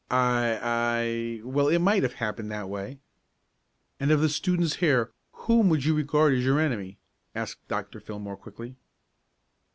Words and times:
"I 0.09 1.41
I, 1.43 1.47
well, 1.47 1.67
it 1.67 1.77
might 1.77 2.01
have 2.01 2.13
happened 2.15 2.49
that 2.49 2.67
way." 2.69 2.97
"And 3.99 4.09
of 4.09 4.19
the 4.19 4.29
students 4.29 4.77
here, 4.77 5.11
whom 5.31 5.69
would 5.69 5.85
you 5.85 5.93
regard 5.93 6.33
as 6.33 6.43
your 6.43 6.59
enemy?" 6.59 6.97
asked 7.35 7.67
Dr. 7.67 7.99
Fillmore 7.99 8.35
quickly. 8.37 8.77